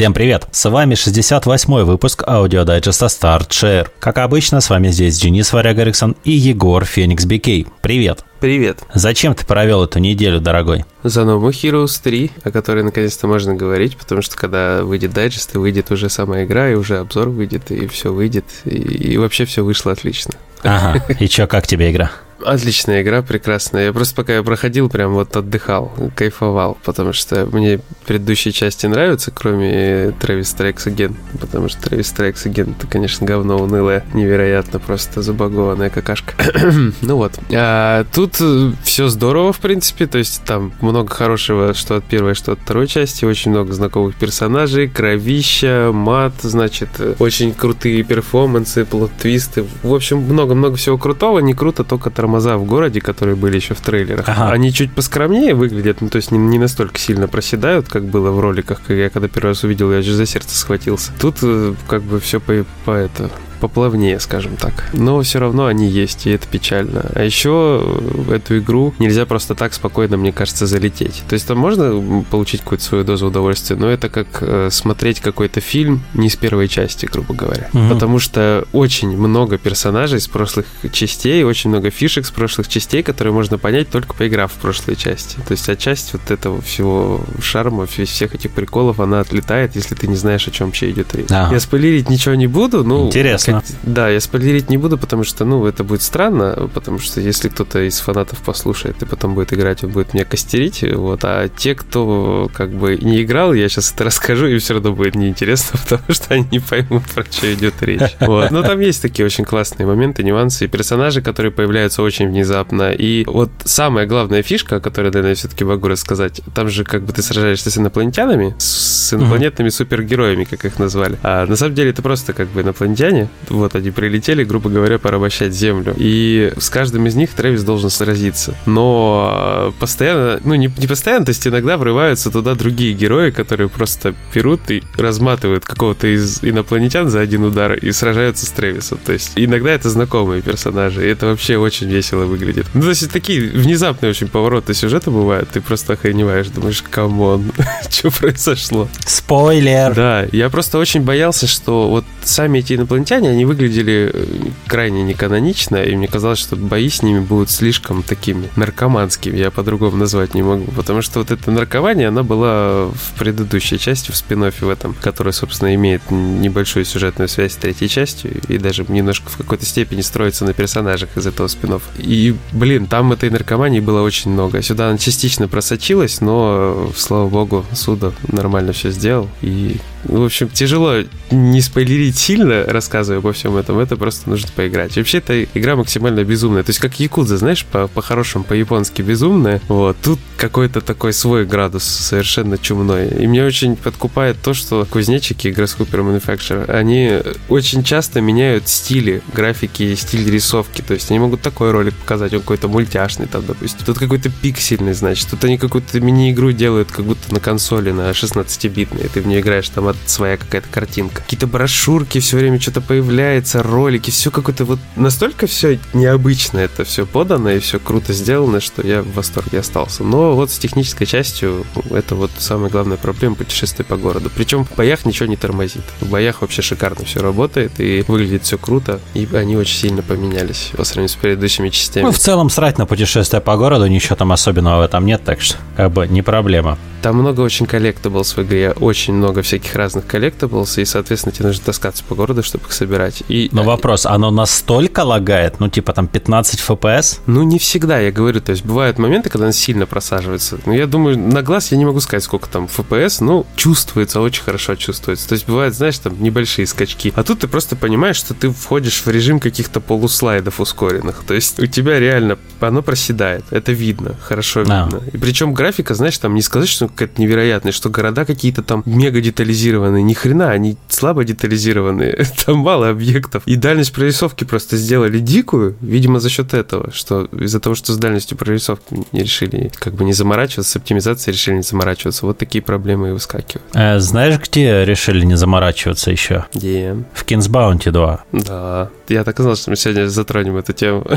[0.00, 0.48] Всем привет!
[0.50, 3.86] С вами 68-й выпуск аудиодайджеста StartShare.
[3.98, 7.66] Как обычно, с вами здесь Денис Варяг Эриксон и Егор Феникс Бикей.
[7.82, 8.24] Привет!
[8.40, 8.78] Привет.
[8.94, 10.86] За чем ты провел эту неделю, дорогой?
[11.02, 15.58] За новую Heroes 3, о которой наконец-то можно говорить, потому что когда выйдет дайджест, и
[15.58, 19.62] выйдет уже сама игра, и уже обзор выйдет, и все выйдет, и, и вообще все
[19.62, 20.32] вышло отлично.
[20.62, 22.10] Ага, и чё, как тебе игра?
[22.44, 23.86] Отличная игра, прекрасная.
[23.86, 29.30] Я просто пока я проходил, прям вот отдыхал, кайфовал, потому что мне предыдущие части нравятся,
[29.30, 35.22] кроме Travis Strikes Again, потому что Travis Strikes Again это, конечно, говно унылое, невероятно, просто
[35.22, 36.34] забагованная какашка.
[37.02, 37.38] ну вот.
[37.52, 38.40] А тут
[38.82, 42.86] все здорово, в принципе, то есть там много хорошего, что от первой, что от второй
[42.86, 50.76] части, очень много знакомых персонажей, кровища, мат, значит, очень крутые перформансы, плод-твисты, в общем, много-много
[50.76, 54.52] всего крутого, не круто только тормоза тормоза в городе, которые были еще в трейлерах, ага.
[54.52, 58.38] они чуть поскромнее выглядят, ну, то есть не, не настолько сильно проседают, как было в
[58.40, 58.80] роликах.
[58.88, 61.12] Я когда первый раз увидел, я же за сердце схватился.
[61.20, 64.88] Тут э, как бы все по, по это поплавнее, скажем так.
[64.92, 67.10] Но все равно они есть, и это печально.
[67.14, 71.22] А еще в эту игру нельзя просто так спокойно, мне кажется, залететь.
[71.28, 75.60] То есть там можно получить какую-то свою дозу удовольствия, но это как э, смотреть какой-то
[75.60, 77.68] фильм не с первой части, грубо говоря.
[77.72, 77.88] Угу.
[77.90, 83.32] Потому что очень много персонажей с прошлых частей, очень много фишек с прошлых частей, которые
[83.32, 85.36] можно понять только поиграв в прошлые части.
[85.46, 90.16] То есть отчасти вот этого всего шарма, всех этих приколов, она отлетает, если ты не
[90.16, 91.30] знаешь, о чем вообще идет речь.
[91.30, 91.54] Ага.
[91.54, 93.06] Я спойлерить ничего не буду, ну...
[93.06, 93.49] Интересно
[93.82, 97.86] Да, я спойлерить не буду, потому что, ну, это будет странно, потому что если кто-то
[97.86, 102.50] из фанатов послушает и потом будет играть, он будет меня костерить, вот, а те, кто
[102.54, 106.34] как бы не играл, я сейчас это расскажу, и все равно будет неинтересно, потому что
[106.34, 108.00] они не поймут, про что идет речь.
[108.20, 108.50] Вот.
[108.50, 113.24] Но там есть такие очень классные моменты, нюансы, и персонажи, которые появляются очень внезапно, и
[113.26, 117.22] вот самая главная фишка, о которой, наверное, все-таки могу рассказать, там же как бы ты
[117.22, 121.18] сражаешься с инопланетянами, с инопланетными супергероями, как их назвали.
[121.22, 125.52] А на самом деле это просто как бы инопланетяне, вот они прилетели, грубо говоря, порабощать
[125.52, 125.94] Землю.
[125.96, 128.54] И с каждым из них Трэвис должен сразиться.
[128.66, 134.14] Но постоянно, ну не, не постоянно, то есть иногда врываются туда другие герои, которые просто
[134.34, 138.98] берут и разматывают какого-то из инопланетян за один удар и сражаются с Трэвисом.
[139.04, 142.66] То есть иногда это знакомые персонажи, и это вообще очень весело выглядит.
[142.74, 147.52] Ну, то есть такие внезапные очень повороты сюжета бывают, ты просто охреневаешь, думаешь, come on,
[147.90, 148.88] что произошло?
[149.06, 149.94] Спойлер!
[149.94, 154.24] Да, я просто очень боялся, что вот сами эти инопланетяне, они выглядели э,
[154.66, 159.96] крайне неканонично, и мне казалось, что бои с ними будут слишком такими наркоманскими, я по-другому
[159.96, 164.40] назвать не могу, потому что вот это наркомания, она была в предыдущей части, в спин
[164.40, 169.36] в этом, который, собственно, имеет небольшую сюжетную связь с третьей частью, и даже немножко в
[169.36, 171.82] какой-то степени строится на персонажах из этого спин-оффа.
[171.98, 174.62] И, блин, там этой наркомании было очень много.
[174.62, 181.02] Сюда она частично просочилась, но, слава богу, Суда нормально все сделал, и в общем, тяжело
[181.30, 183.78] не спойлерить сильно, рассказывая обо всем этом.
[183.78, 184.96] Это просто нужно поиграть.
[184.96, 186.62] Вообще, эта игра максимально безумная.
[186.62, 189.60] То есть, как Якудза, знаешь, по-хорошему, по по-японски безумная.
[189.68, 189.96] Вот.
[190.02, 193.08] Тут какой-то такой свой градус совершенно чумной.
[193.08, 197.18] И мне очень подкупает то, что кузнечики Grasshopper Manufacturer, они
[197.48, 200.82] очень часто меняют стили графики, стиль рисовки.
[200.82, 203.80] То есть, они могут такой ролик показать, он какой-то мультяшный там, допустим.
[203.86, 205.28] Тут какой-то пиксельный, значит.
[205.30, 209.08] Тут они какую-то мини-игру делают, как будто на консоли, на 16-битной.
[209.08, 211.22] Ты в нее играешь там вот своя какая-то картинка.
[211.22, 217.06] Какие-то брошюрки, все время что-то появляется, ролики, все какое-то вот настолько все необычно это все
[217.06, 220.04] подано и все круто сделано, что я в восторге остался.
[220.04, 224.30] Но вот с технической частью это вот самая главная проблема путешествия по городу.
[224.34, 225.84] Причем в боях ничего не тормозит.
[226.00, 230.70] В боях вообще шикарно все работает и выглядит все круто, и они очень сильно поменялись
[230.76, 232.04] по сравнению с предыдущими частями.
[232.04, 235.40] Ну, в целом срать на путешествие по городу, ничего там особенного в этом нет, так
[235.40, 236.78] что как бы не проблема.
[237.02, 241.64] Там много очень collectables в игре, очень много всяких разных collectables, и, соответственно, тебе нужно
[241.64, 243.22] таскаться по городу, чтобы их собирать.
[243.28, 243.48] И...
[243.52, 245.60] Но вопрос, оно настолько лагает?
[245.60, 247.20] Ну, типа там 15 FPS?
[247.26, 248.40] Ну, не всегда, я говорю.
[248.40, 250.58] То есть бывают моменты, когда он сильно просаживается.
[250.66, 254.42] Но я думаю, на глаз я не могу сказать, сколько там FPS, но чувствуется, очень
[254.42, 255.28] хорошо чувствуется.
[255.28, 257.12] То есть бывает, знаешь, там небольшие скачки.
[257.16, 261.22] А тут ты просто понимаешь, что ты входишь в режим каких-то полуслайдов ускоренных.
[261.26, 263.44] То есть у тебя реально оно проседает.
[263.50, 264.84] Это видно, хорошо а.
[264.84, 265.02] видно.
[265.12, 269.20] И причем графика, знаешь, там не сказать, что какая-то невероятная, что города какие-то там мега
[269.20, 270.02] детализированные.
[270.02, 272.26] Ни хрена, они слабо детализированные.
[272.46, 273.42] Там мало объектов.
[273.46, 277.98] И дальность прорисовки просто сделали дикую, видимо, за счет этого, что из-за того, что с
[277.98, 282.26] дальностью прорисовки не решили как бы не заморачиваться, с оптимизацией решили не заморачиваться.
[282.26, 283.62] Вот такие проблемы и выскакивают.
[283.74, 286.46] Э, знаешь, где решили не заморачиваться еще?
[286.54, 286.96] Где?
[287.12, 288.24] В Kings Bounty 2.
[288.32, 288.90] Да.
[289.08, 291.06] Я так и знал, что мы сегодня затронем эту тему.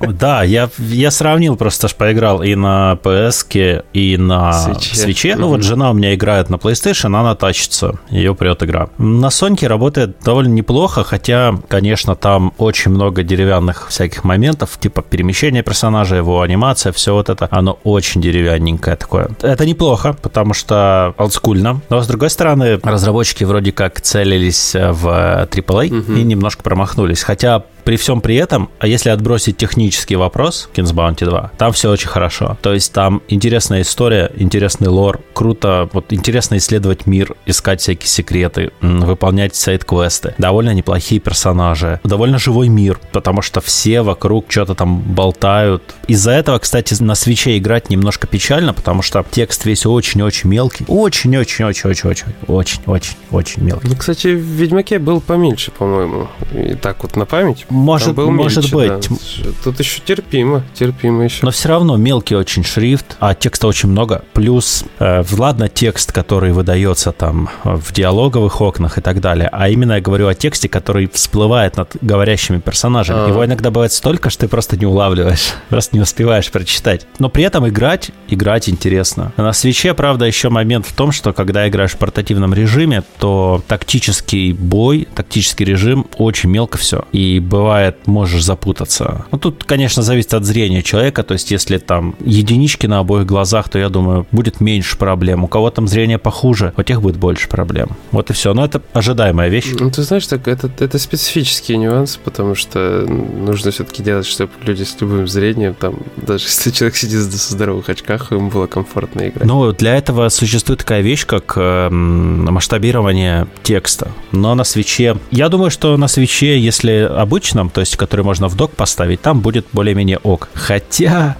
[0.00, 5.20] Да, я, я сравнил, просто ж поиграл и на PS, и на Switch свече.
[5.20, 5.36] свече.
[5.36, 8.88] Ну вот жена у меня играет на PlayStation, она тащится, ее прет игра.
[8.98, 15.62] На Соньке работает довольно неплохо, хотя, конечно, там очень много деревянных всяких моментов, типа перемещения
[15.62, 19.30] персонажа, его анимация, все вот это, оно очень деревянненькое такое.
[19.42, 21.80] Это неплохо, потому что олдскульно.
[21.88, 26.12] Но, с другой стороны, разработчики вроде как целились в AAA угу.
[26.12, 27.22] и немножко промахнулись.
[27.22, 31.90] Хотя при всем при этом, а если отбросить технический вопрос Kings Bounty 2, там все
[31.90, 32.56] очень хорошо.
[32.62, 38.72] То есть там интересная история, интересный лор, круто, вот интересно исследовать мир, искать всякие секреты,
[38.80, 40.34] выполнять сайт-квесты.
[40.38, 45.82] Довольно неплохие персонажи, довольно живой мир, потому что все вокруг что-то там болтают.
[46.06, 50.84] Из-за этого, кстати, на свече играть немножко печально, потому что текст весь очень-очень мелкий.
[50.88, 53.88] Очень-очень-очень-очень-очень-очень мелкий.
[53.88, 56.28] Ну, кстати, в Ведьмаке был поменьше, по-моему.
[56.52, 57.66] И так вот на память.
[57.70, 59.08] Может, был может быть.
[59.08, 59.50] Да.
[59.64, 61.44] Тут еще терпимо, терпимо еще.
[61.44, 64.24] Но все равно мелкий очень шрифт, а текста очень много.
[64.32, 69.94] Плюс, э, ладно, текст, который выдается там в диалоговых окнах и так далее, а именно
[69.94, 73.20] я говорю о тексте, который всплывает над говорящими персонажами.
[73.20, 73.28] А-а-а.
[73.28, 77.06] Его иногда бывает столько, что ты просто не улавливаешь, просто не успеваешь прочитать.
[77.18, 79.32] Но при этом играть, играть интересно.
[79.36, 84.52] На свече, правда, еще момент в том, что когда играешь в портативном режиме, то тактический
[84.52, 87.04] бой, тактический режим очень мелко все.
[87.12, 87.59] И бывает,
[88.06, 89.24] можешь запутаться.
[89.30, 93.68] Ну, тут, конечно, зависит от зрения человека, то есть если там единички на обоих глазах,
[93.68, 95.44] то я думаю, будет меньше проблем.
[95.44, 97.90] У кого там зрение похуже, у тех будет больше проблем.
[98.10, 98.54] Вот и все.
[98.54, 99.66] Но это ожидаемая вещь.
[99.78, 104.82] Ну, ты знаешь, так это, это специфические нюансы, потому что нужно все-таки делать, чтобы люди
[104.82, 109.46] с любым зрением, там, даже если человек сидит в здоровых очках, ему было комфортно играть.
[109.46, 114.12] Ну, для этого существует такая вещь, как э, масштабирование текста.
[114.32, 115.16] Но на свече...
[115.30, 117.08] Я думаю, что на свече, если
[117.50, 120.48] обычном, то есть который можно в док поставить, там будет более-менее ок.
[120.54, 121.36] Хотя.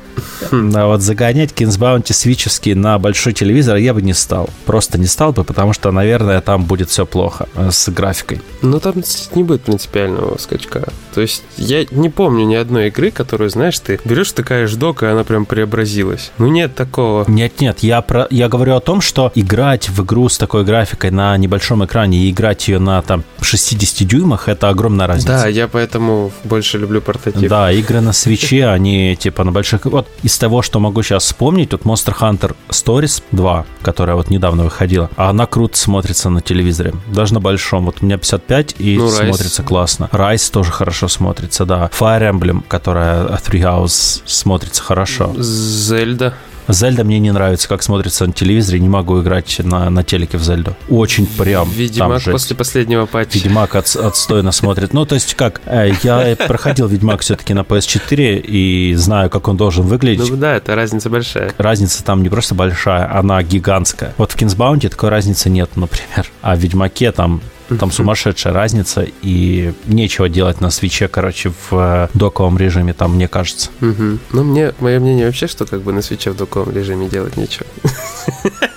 [0.53, 4.51] А вот загонять Кинсбаунти свичевский на большой телевизор я бы не стал.
[4.67, 8.41] Просто не стал бы, потому что, наверное, там будет все плохо э, с графикой.
[8.63, 8.95] Ну, там
[9.35, 10.89] не будет принципиального скачка.
[11.15, 15.07] То есть я не помню ни одной игры, которую, знаешь, ты берешь, такая док, и
[15.07, 16.31] она прям преобразилась.
[16.39, 17.25] Ну, нет такого.
[17.29, 18.27] Нет-нет, я, про...
[18.31, 22.31] я говорю о том, что играть в игру с такой графикой на небольшом экране и
[22.31, 25.29] играть ее на там 60 дюймах, это огромная разница.
[25.29, 27.49] Да, я поэтому больше люблю портатив.
[27.49, 29.87] Да, игры на свече, они типа на больших...
[30.01, 34.65] Вот из того, что могу сейчас вспомнить, тут Monster Hunter Stories 2, которая вот недавно
[34.65, 36.95] выходила, а она круто смотрится на телевизоре.
[37.13, 37.85] Даже на большом.
[37.85, 39.67] Вот у меня 55 и ну, смотрится Rise.
[39.67, 40.09] классно.
[40.11, 41.91] Rise тоже хорошо смотрится, да.
[41.99, 45.35] Fire Emblem, которая Three House смотрится хорошо.
[45.37, 46.33] Зельда.
[46.73, 50.43] Зельда мне не нравится, как смотрится на телевизоре, не могу играть на, на телеке в
[50.43, 50.77] Зельду.
[50.89, 51.71] Очень прям.
[51.71, 53.39] Ведьмак после последнего патча.
[53.39, 54.93] Ведьмак от, отстойно смотрит.
[54.93, 59.57] Ну, то есть как, э, я проходил Ведьмак все-таки на PS4 и знаю, как он
[59.57, 60.31] должен выглядеть.
[60.31, 61.53] Ну да, это разница большая.
[61.59, 64.15] Разница там не просто большая, она гигантская.
[64.17, 66.31] Вот в Кинсбаунте такой разницы нет, например.
[66.43, 67.41] А в Ведьмаке там
[67.79, 73.29] там сумасшедшая разница, и нечего делать на свече, короче, в э, доковом режиме, там, мне
[73.29, 73.71] кажется.
[73.81, 74.19] Угу.
[74.33, 77.67] Ну, мне, мое мнение вообще, что как бы на свече в доковом режиме делать нечего.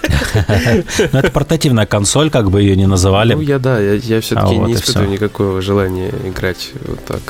[1.11, 3.35] Ну, это портативная консоль, как бы ее не называли.
[3.35, 7.21] Ну, я да, я, все-таки а не испытываю никакого желания играть вот так,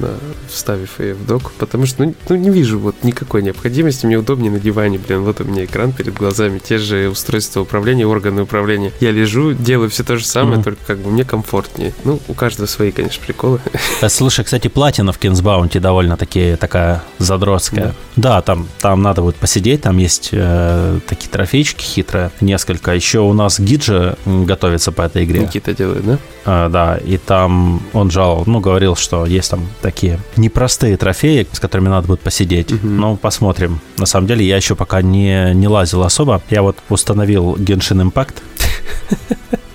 [0.00, 0.10] на,
[0.48, 4.50] вставив ее в док, потому что, ну, ну, не вижу вот никакой необходимости, мне удобнее
[4.50, 8.92] на диване, блин, вот у меня экран перед глазами, те же устройства управления, органы управления.
[9.00, 10.64] Я лежу, делаю все то же самое, mm-hmm.
[10.64, 11.92] только как бы мне комфортнее.
[12.04, 13.60] Ну, у каждого свои, конечно, приколы.
[14.00, 17.94] А, слушай, кстати, платина в Кинсбаунте довольно таки такая задротская.
[18.16, 22.92] Да, да там, там надо будет посидеть, там есть э, такие трофейчики хитрые несколько.
[22.92, 25.40] Еще у нас Гиджи готовится по этой игре.
[25.40, 26.18] Никита делает, да?
[26.44, 31.60] А, да, и там он жал, ну, говорил, что есть там такие непростые трофеи, с
[31.60, 32.72] которыми надо будет посидеть.
[32.72, 32.88] Угу.
[32.88, 33.80] Ну, посмотрим.
[33.98, 36.42] На самом деле, я еще пока не, не лазил особо.
[36.50, 38.34] Я вот установил Genshin Impact.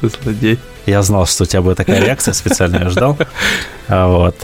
[0.01, 0.60] Злодей.
[0.86, 3.18] Я знал, что у тебя будет такая реакция, специально ее ждал.
[3.88, 4.36] А, вот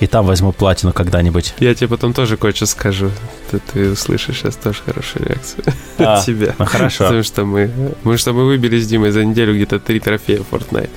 [0.00, 1.54] и там возьму платину когда-нибудь.
[1.58, 3.10] Я тебе потом тоже кое-что скажу.
[3.50, 5.64] Ты, ты услышишь сейчас тоже хорошую реакцию
[5.98, 6.54] а, от тебя.
[6.58, 7.04] Ну хорошо.
[7.04, 10.90] Потому что мы, потому что мы выбили с Димой за неделю где-то три трофея Fortnite.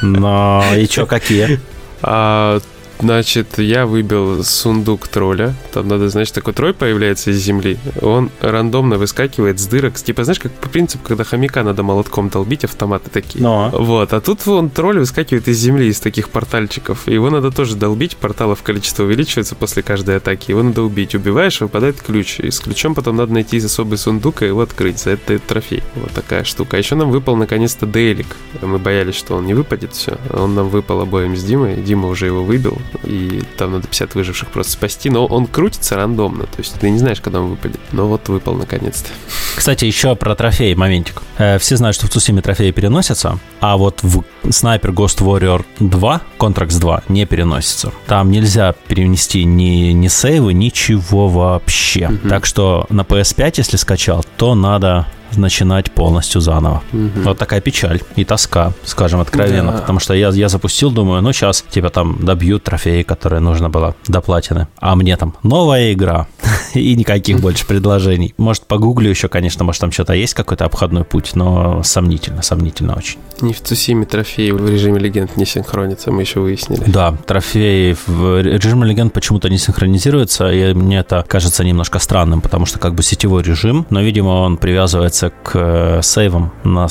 [0.00, 1.60] Но и что, какие?
[2.02, 2.60] А,
[3.00, 5.54] Значит, я выбил сундук тролля.
[5.72, 7.78] Там надо, значит, такой тролль появляется из земли.
[8.00, 9.94] Он рандомно выскакивает с дырок.
[9.94, 13.42] Типа, знаешь, как по принципу, когда хомяка надо молотком долбить, автоматы такие.
[13.42, 13.70] Но.
[13.72, 14.12] Вот.
[14.12, 17.08] А тут он тролль выскакивает из земли, из таких портальчиков.
[17.08, 18.16] Его надо тоже долбить.
[18.16, 20.50] Порталов количество увеличивается после каждой атаки.
[20.50, 21.14] Его надо убить.
[21.14, 22.38] Убиваешь, выпадает ключ.
[22.40, 25.00] И с ключом потом надо найти особый сундук и его открыть.
[25.00, 25.82] За это трофей.
[25.96, 26.76] Вот такая штука.
[26.76, 28.36] А еще нам выпал наконец-то Дейлик.
[28.60, 30.18] Мы боялись, что он не выпадет все.
[30.30, 31.76] Он нам выпал обоим с Димой.
[31.76, 36.44] Дима уже его выбил и там надо 50 выживших просто спасти, но он крутится рандомно,
[36.44, 37.80] то есть ты не знаешь, когда он выпадет.
[37.92, 39.10] Но вот выпал наконец-то.
[39.56, 41.22] Кстати, еще про трофеи моментик.
[41.38, 46.20] Э, все знают, что в Цусиме трофеи переносятся, а вот в Sniper Ghost Warrior 2,
[46.38, 47.92] Contracts 2, не переносится.
[48.06, 52.08] Там нельзя перенести ни, ни сейвы, ничего вообще.
[52.08, 52.28] Угу.
[52.28, 56.82] Так что на PS5, если скачал, то надо начинать полностью заново.
[56.92, 57.22] Угу.
[57.24, 59.72] Вот такая печаль и тоска, скажем откровенно.
[59.72, 59.78] Да.
[59.78, 63.94] Потому что я, я запустил, думаю, ну сейчас типа там добьют трофеи, которые нужно было
[64.08, 64.68] до платины.
[64.78, 66.26] А мне там новая игра
[66.74, 68.34] и никаких больше предложений.
[68.38, 73.18] Может, погуглю еще, конечно, может там что-то есть, какой-то обходной путь, но сомнительно, сомнительно очень.
[73.40, 76.82] Не в Цусиме трофеи в режиме легенд не синхронятся, мы еще выяснили.
[76.86, 82.66] Да, трофеи в режиме легенд почему-то не синхронизируются, и мне это кажется немножко странным, потому
[82.66, 86.88] что как бы сетевой режим, но, видимо, он привязывается к э, сейвам на,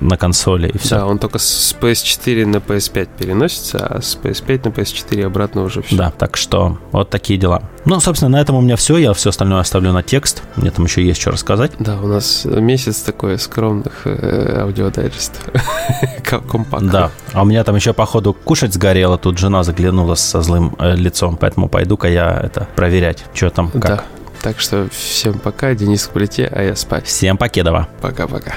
[0.00, 0.96] на консоли и все.
[0.96, 5.82] Да, он только с PS4 на PS5 переносится, а с PS5 на PS4 обратно уже
[5.82, 5.96] все.
[5.96, 7.62] Да, так что вот такие дела.
[7.84, 8.96] Ну, собственно, на этом у меня все.
[8.96, 10.42] Я все остальное оставлю на текст.
[10.56, 11.72] Мне там еще есть что рассказать.
[11.78, 15.42] Да, у нас месяц такой скромных э, аудиодайджестов.
[16.24, 16.90] Компактно.
[16.90, 17.10] Да.
[17.32, 19.18] А у меня там еще, походу, кушать сгорело.
[19.18, 21.36] Тут жена заглянула со злым э, лицом.
[21.36, 23.82] Поэтому пойду-ка я это проверять, что там, как.
[23.82, 24.04] Да.
[24.42, 25.74] Так что всем пока.
[25.74, 27.06] Денис в плите, а я спать.
[27.06, 27.88] Всем покедова.
[28.00, 28.54] Пока-пока.